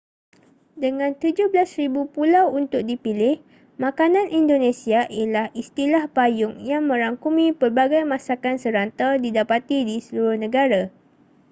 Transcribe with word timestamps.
dengan 0.83 1.11
17,000 1.21 1.53
pulau 2.15 2.45
untuk 2.61 2.81
dipilih 2.89 3.35
makanan 3.83 4.27
indonesia 4.39 5.01
ialah 5.17 5.47
istilah 5.61 6.03
payung 6.15 6.55
yang 6.71 6.83
merangkumi 6.89 7.47
pelbagai 7.59 8.01
masakan 8.11 8.55
serantau 8.63 9.11
didapati 9.25 9.77
di 9.89 9.97
seluruh 10.07 10.37
negara 10.45 10.81